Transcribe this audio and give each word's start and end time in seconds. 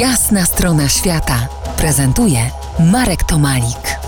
Jasna 0.00 0.44
strona 0.44 0.88
świata 0.88 1.48
prezentuje 1.78 2.38
Marek 2.92 3.24
Tomalik. 3.24 3.98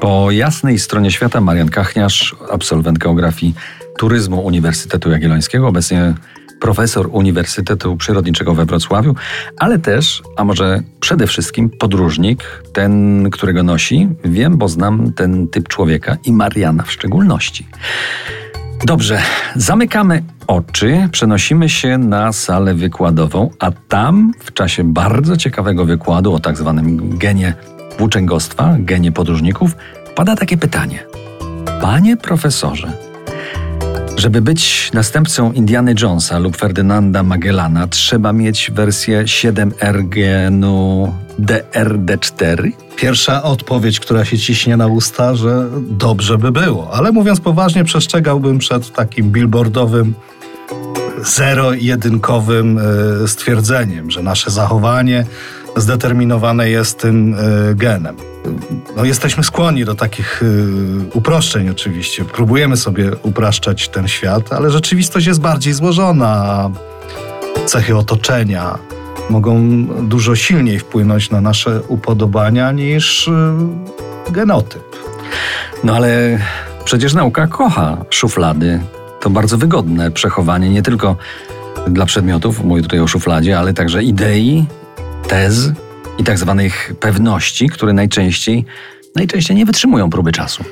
Po 0.00 0.30
jasnej 0.30 0.78
stronie 0.78 1.10
świata 1.10 1.40
Marian 1.40 1.68
Kachniarz, 1.68 2.36
absolwent 2.50 2.98
geografii 2.98 3.54
turyzmu 3.98 4.40
Uniwersytetu 4.40 5.10
Jagiellońskiego, 5.10 5.68
obecnie 5.68 6.14
profesor 6.60 7.08
Uniwersytetu 7.12 7.96
Przyrodniczego 7.96 8.54
we 8.54 8.64
Wrocławiu, 8.64 9.14
ale 9.58 9.78
też, 9.78 10.22
a 10.36 10.44
może 10.44 10.80
przede 11.00 11.26
wszystkim 11.26 11.70
podróżnik, 11.70 12.62
ten, 12.72 13.30
którego 13.30 13.62
nosi. 13.62 14.08
Wiem, 14.24 14.58
bo 14.58 14.68
znam 14.68 15.12
ten 15.12 15.48
typ 15.48 15.68
człowieka 15.68 16.16
i 16.24 16.32
Mariana 16.32 16.82
w 16.82 16.92
szczególności. 16.92 17.66
Dobrze, 18.82 19.22
zamykamy 19.56 20.22
oczy, 20.46 21.08
przenosimy 21.12 21.68
się 21.68 21.98
na 21.98 22.32
salę 22.32 22.74
wykładową, 22.74 23.50
a 23.58 23.70
tam 23.88 24.32
w 24.38 24.52
czasie 24.52 24.84
bardzo 24.84 25.36
ciekawego 25.36 25.84
wykładu 25.84 26.34
o 26.34 26.40
tak 26.40 26.56
zwanym 26.58 27.18
genie 27.18 27.54
włóczęgostwa, 27.98 28.76
genie 28.78 29.12
podróżników, 29.12 29.76
pada 30.14 30.36
takie 30.36 30.56
pytanie. 30.56 31.06
Panie 31.80 32.16
profesorze, 32.16 32.92
żeby 34.24 34.42
być 34.42 34.90
następcą 34.92 35.52
Indiana 35.52 35.90
Jonesa 36.02 36.38
lub 36.38 36.56
Ferdynanda 36.56 37.22
Magellana, 37.22 37.86
trzeba 37.86 38.32
mieć 38.32 38.70
wersję 38.74 39.24
7R 39.24 40.08
genu 40.08 41.12
DRD4? 41.40 42.72
Pierwsza 42.96 43.42
odpowiedź, 43.42 44.00
która 44.00 44.24
się 44.24 44.38
ciśnie 44.38 44.76
na 44.76 44.86
usta, 44.86 45.34
że 45.34 45.66
dobrze 45.80 46.38
by 46.38 46.52
było. 46.52 46.90
Ale 46.92 47.12
mówiąc 47.12 47.40
poważnie, 47.40 47.84
przestrzegałbym 47.84 48.58
przed 48.58 48.92
takim 48.92 49.30
billboardowym 49.30 50.14
zero-jedynkowym 51.24 52.78
e, 52.78 53.28
stwierdzeniem, 53.28 54.10
że 54.10 54.22
nasze 54.22 54.50
zachowanie 54.50 55.26
zdeterminowane 55.76 56.70
jest 56.70 56.98
tym 56.98 57.34
e, 57.34 57.74
genem. 57.74 58.33
No, 58.96 59.04
jesteśmy 59.04 59.44
skłonni 59.44 59.84
do 59.84 59.94
takich 59.94 60.42
e, 60.42 60.46
uproszczeń 61.16 61.68
oczywiście. 61.68 62.24
Próbujemy 62.24 62.76
sobie 62.76 63.10
upraszczać 63.22 63.88
ten 63.88 64.08
świat, 64.08 64.52
ale 64.52 64.70
rzeczywistość 64.70 65.26
jest 65.26 65.40
bardziej 65.40 65.72
złożona. 65.72 66.70
Cechy 67.66 67.96
otoczenia 67.96 68.78
mogą 69.30 69.84
dużo 69.86 70.36
silniej 70.36 70.78
wpłynąć 70.78 71.30
na 71.30 71.40
nasze 71.40 71.82
upodobania 71.88 72.72
niż 72.72 73.30
genotyp. 74.30 74.82
No 75.84 75.96
ale 75.96 76.38
przecież 76.84 77.14
nauka 77.14 77.46
kocha 77.46 77.96
szuflady, 78.10 78.80
to 79.20 79.30
bardzo 79.30 79.58
wygodne 79.58 80.10
przechowanie 80.10 80.70
nie 80.70 80.82
tylko 80.82 81.16
dla 81.86 82.06
przedmiotów, 82.06 82.64
mówię 82.64 82.82
tutaj 82.82 83.00
o 83.00 83.06
szufladzie, 83.06 83.58
ale 83.58 83.74
także 83.74 84.02
idei, 84.02 84.66
tez 85.28 85.72
i 86.18 86.24
tak 86.24 86.38
zwanych 86.38 86.94
pewności, 87.00 87.68
które 87.68 87.92
najczęściej, 87.92 88.64
najczęściej 89.14 89.56
nie 89.56 89.66
wytrzymują 89.66 90.10
próby 90.10 90.32
czasu. 90.32 90.64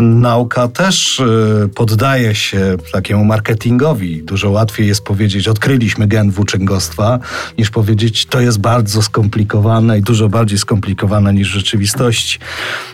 Nauka 0.00 0.68
też 0.68 1.20
y, 1.20 1.68
poddaje 1.74 2.34
się 2.34 2.76
takiemu 2.92 3.24
marketingowi. 3.24 4.22
Dużo 4.22 4.50
łatwiej 4.50 4.86
jest 4.88 5.04
powiedzieć, 5.04 5.48
odkryliśmy 5.48 6.06
gen 6.06 6.30
włóczęgostwa, 6.30 7.18
niż 7.58 7.70
powiedzieć, 7.70 8.26
to 8.26 8.40
jest 8.40 8.60
bardzo 8.60 9.02
skomplikowane 9.02 9.98
i 9.98 10.02
dużo 10.02 10.28
bardziej 10.28 10.58
skomplikowane 10.58 11.34
niż 11.34 11.50
w 11.50 11.54
rzeczywistości. 11.54 12.38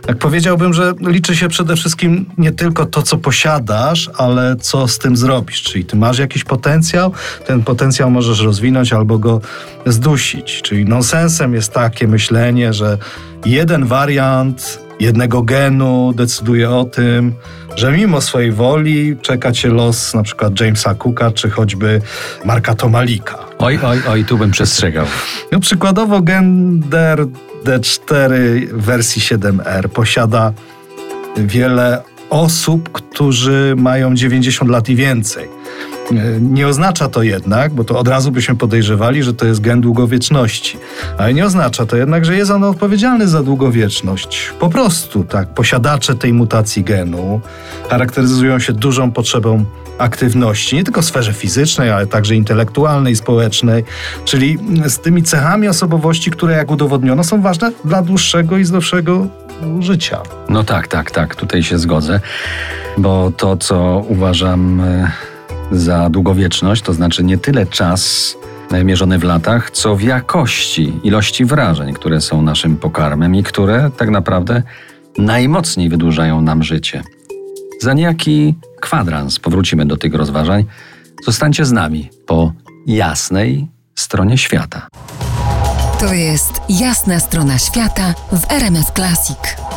Jak 0.08 0.18
powiedziałbym, 0.18 0.74
że 0.74 0.92
liczy 1.00 1.36
się 1.36 1.48
przede 1.48 1.76
wszystkim 1.76 2.26
nie 2.38 2.52
tylko 2.52 2.86
to, 2.86 3.02
co 3.02 3.16
posiadasz, 3.16 4.10
ale 4.16 4.56
co 4.56 4.88
z 4.88 4.98
tym 4.98 5.16
zrobisz. 5.16 5.62
Czyli 5.62 5.84
ty 5.84 5.96
masz 5.96 6.18
jakiś 6.18 6.44
potencjał, 6.44 7.12
ten 7.46 7.62
potencjał 7.62 8.10
możesz 8.10 8.40
rozwinąć 8.40 8.92
albo 8.92 9.18
go 9.18 9.40
zdusić. 9.86 10.62
Czyli 10.62 10.84
nonsensem 10.84 11.54
jest 11.54 11.72
takie 11.72 12.08
myślenie, 12.08 12.72
że 12.72 12.98
jeden 13.44 13.86
wariant 13.86 14.87
jednego 15.00 15.42
genu 15.42 16.12
decyduje 16.16 16.70
o 16.70 16.84
tym, 16.84 17.32
że 17.76 17.92
mimo 17.92 18.20
swojej 18.20 18.52
woli 18.52 19.16
czeka 19.22 19.52
cię 19.52 19.68
los 19.68 20.14
na 20.14 20.22
przykład 20.22 20.60
Jamesa 20.60 20.94
Cooka, 20.94 21.30
czy 21.30 21.50
choćby 21.50 22.00
Marka 22.44 22.74
Tomalika. 22.74 23.38
Oj, 23.58 23.78
oj, 23.82 23.98
oj, 24.08 24.24
tu 24.24 24.38
bym 24.38 24.50
przestrzegał. 24.50 25.06
No, 25.52 25.60
przykładowo 25.60 26.20
gender 26.20 27.26
D4 27.64 28.30
wersji 28.72 29.22
7R 29.22 29.88
posiada 29.88 30.52
wiele 31.36 32.02
osób, 32.30 32.92
którzy 32.92 33.74
mają 33.76 34.14
90 34.14 34.70
lat 34.70 34.88
i 34.88 34.96
więcej. 34.96 35.57
Nie 36.40 36.68
oznacza 36.68 37.08
to 37.08 37.22
jednak, 37.22 37.74
bo 37.74 37.84
to 37.84 37.98
od 37.98 38.08
razu 38.08 38.32
byśmy 38.32 38.54
podejrzewali, 38.54 39.22
że 39.22 39.34
to 39.34 39.46
jest 39.46 39.60
gen 39.60 39.80
długowieczności. 39.80 40.78
Ale 41.18 41.34
nie 41.34 41.44
oznacza 41.44 41.86
to 41.86 41.96
jednak, 41.96 42.24
że 42.24 42.36
jest 42.36 42.50
on 42.50 42.64
odpowiedzialny 42.64 43.28
za 43.28 43.42
długowieczność. 43.42 44.52
Po 44.60 44.68
prostu 44.68 45.24
tak, 45.24 45.48
posiadacze 45.48 46.14
tej 46.14 46.32
mutacji 46.32 46.84
genu 46.84 47.40
charakteryzują 47.90 48.58
się 48.58 48.72
dużą 48.72 49.12
potrzebą 49.12 49.64
aktywności, 49.98 50.76
nie 50.76 50.84
tylko 50.84 51.02
w 51.02 51.04
sferze 51.04 51.32
fizycznej, 51.32 51.90
ale 51.90 52.06
także 52.06 52.34
intelektualnej, 52.34 53.16
społecznej, 53.16 53.84
czyli 54.24 54.58
z 54.86 54.98
tymi 54.98 55.22
cechami 55.22 55.68
osobowości, 55.68 56.30
które 56.30 56.54
jak 56.54 56.70
udowodniono 56.70 57.24
są 57.24 57.42
ważne 57.42 57.72
dla 57.84 58.02
dłuższego 58.02 58.58
i 58.58 58.64
zdrowszego 58.64 59.26
życia. 59.80 60.20
No 60.48 60.64
tak, 60.64 60.88
tak, 60.88 61.10
tak, 61.10 61.34
tutaj 61.34 61.62
się 61.62 61.78
zgodzę, 61.78 62.20
bo 62.98 63.32
to, 63.36 63.56
co 63.56 64.04
uważam 64.08 64.80
e, 64.80 65.10
za 65.72 66.10
długowieczność, 66.10 66.82
to 66.82 66.92
znaczy 66.92 67.24
nie 67.24 67.38
tyle 67.38 67.66
czas 67.66 68.34
mierzony 68.84 69.18
w 69.18 69.24
latach, 69.24 69.70
co 69.70 69.96
w 69.96 70.02
jakości, 70.02 70.92
ilości 71.02 71.44
wrażeń, 71.44 71.94
które 71.94 72.20
są 72.20 72.42
naszym 72.42 72.76
pokarmem 72.76 73.34
i 73.34 73.42
które 73.42 73.90
tak 73.96 74.10
naprawdę 74.10 74.62
najmocniej 75.18 75.88
wydłużają 75.88 76.40
nam 76.40 76.62
życie. 76.62 77.02
Za 77.80 77.94
niejaki 77.94 78.54
kwadrans 78.80 79.38
powrócimy 79.38 79.86
do 79.86 79.96
tych 79.96 80.14
rozważań. 80.14 80.64
Zostańcie 81.24 81.64
z 81.64 81.72
nami 81.72 82.10
po 82.26 82.52
jasnej 82.86 83.68
stronie 83.94 84.38
świata. 84.38 84.88
To 86.00 86.14
jest 86.14 86.52
jasna 86.68 87.20
strona 87.20 87.58
świata 87.58 88.14
w 88.32 88.52
RMS 88.52 88.92
Classic. 88.94 89.67